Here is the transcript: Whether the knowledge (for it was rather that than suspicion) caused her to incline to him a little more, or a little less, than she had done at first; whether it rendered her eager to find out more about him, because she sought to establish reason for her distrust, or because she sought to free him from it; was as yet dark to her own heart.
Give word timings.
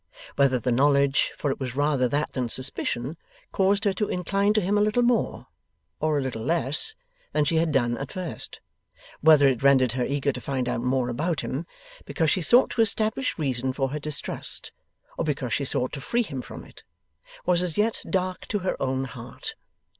Whether 0.35 0.57
the 0.57 0.71
knowledge 0.71 1.31
(for 1.37 1.51
it 1.51 1.59
was 1.59 1.75
rather 1.75 2.07
that 2.07 2.33
than 2.33 2.49
suspicion) 2.49 3.17
caused 3.51 3.83
her 3.83 3.93
to 3.93 4.07
incline 4.09 4.51
to 4.55 4.61
him 4.61 4.75
a 4.75 4.81
little 4.81 5.03
more, 5.03 5.45
or 5.99 6.17
a 6.17 6.21
little 6.21 6.41
less, 6.41 6.95
than 7.33 7.45
she 7.45 7.57
had 7.57 7.71
done 7.71 7.99
at 7.99 8.11
first; 8.13 8.61
whether 9.19 9.47
it 9.47 9.61
rendered 9.61 9.91
her 9.91 10.03
eager 10.03 10.31
to 10.31 10.41
find 10.41 10.67
out 10.67 10.81
more 10.81 11.07
about 11.09 11.41
him, 11.41 11.67
because 12.05 12.31
she 12.31 12.41
sought 12.41 12.71
to 12.71 12.81
establish 12.81 13.37
reason 13.37 13.73
for 13.73 13.89
her 13.89 13.99
distrust, 13.99 14.71
or 15.19 15.23
because 15.23 15.53
she 15.53 15.65
sought 15.65 15.93
to 15.93 16.01
free 16.01 16.23
him 16.23 16.41
from 16.41 16.65
it; 16.65 16.83
was 17.45 17.61
as 17.61 17.77
yet 17.77 18.01
dark 18.09 18.47
to 18.47 18.57
her 18.65 18.81
own 18.81 19.03
heart. 19.03 19.53